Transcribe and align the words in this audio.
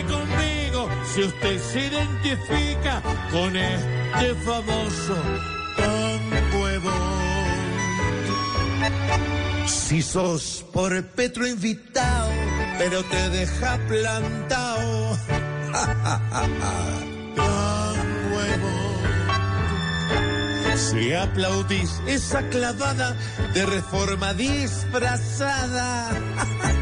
conmigo 0.00 0.88
si 1.04 1.22
usted 1.22 1.60
se 1.60 1.86
identifica 1.86 3.02
con 3.30 3.56
este 3.56 4.34
famoso 4.44 5.16
de 5.76 6.78
Bond. 6.78 7.22
Si 9.66 10.02
sos 10.02 10.64
por 10.72 11.04
Petro 11.08 11.46
invitado, 11.46 12.30
pero 12.78 13.02
te 13.04 13.30
deja 13.30 13.78
plantado. 13.88 15.18
Tan 17.36 17.96
huevo. 18.32 18.72
Si 20.76 21.12
aplaudís 21.12 22.00
esa 22.06 22.48
clavada 22.48 23.16
de 23.54 23.66
reforma 23.66 24.32
disfrazada. 24.34 26.10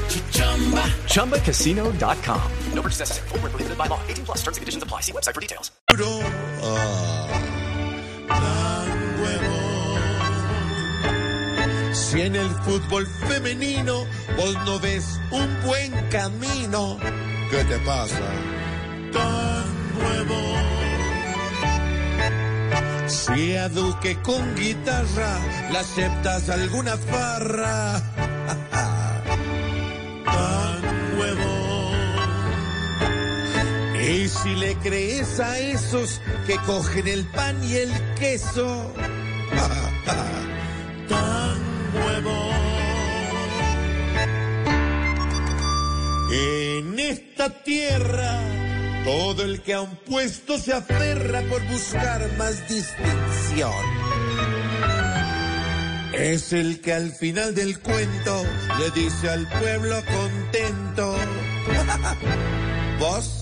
ChumbaCasino.com. 1.05 2.51
No 2.73 2.81
purchase 2.81 2.99
necessary. 2.99 3.29
Void 3.29 3.41
where 3.43 3.51
prohibited 3.51 3.77
by 3.77 3.85
law. 3.87 3.99
18 4.07 4.25
plus 4.25 4.39
terms 4.39 4.57
and 4.57 4.63
conditions 4.63 4.83
apply. 4.83 5.01
See 5.01 5.11
website 5.11 5.35
for 5.35 5.41
details. 5.41 5.71
Ah. 5.91 7.51
Si 12.11 12.19
en 12.19 12.35
el 12.35 12.49
fútbol 12.65 13.07
femenino 13.29 14.05
vos 14.35 14.53
no 14.65 14.79
ves 14.81 15.17
un 15.31 15.61
buen 15.65 15.93
camino, 16.09 16.97
¿qué 17.49 17.63
te 17.63 17.79
pasa? 17.79 18.19
Tan 19.13 19.63
huevón. 19.97 20.61
Si 23.07 23.55
a 23.55 23.69
Duque 23.69 24.17
con 24.23 24.55
guitarra 24.55 25.39
le 25.71 25.77
aceptas 25.77 26.49
alguna 26.49 26.97
farra, 26.97 28.01
si 34.43 34.55
le 34.55 34.75
crees 34.77 35.39
a 35.39 35.59
esos 35.59 36.19
que 36.47 36.55
cogen 36.65 37.07
el 37.07 37.25
pan 37.25 37.63
y 37.63 37.75
el 37.75 37.91
queso, 38.15 38.91
tan 41.07 41.59
huevón. 41.93 42.51
En 46.31 46.99
esta 46.99 47.49
tierra, 47.63 48.39
todo 49.03 49.43
el 49.43 49.61
que 49.61 49.73
a 49.73 49.81
un 49.81 49.95
puesto 49.97 50.57
se 50.57 50.73
aferra 50.73 51.41
por 51.49 51.61
buscar 51.67 52.27
más 52.37 52.67
distinción. 52.67 53.71
Es 56.13 56.53
el 56.53 56.81
que 56.81 56.93
al 56.93 57.11
final 57.11 57.53
del 57.53 57.79
cuento 57.79 58.43
le 58.79 59.01
dice 59.01 59.29
al 59.29 59.47
pueblo 59.47 60.01
contento. 60.05 61.15
Vos. 62.99 63.41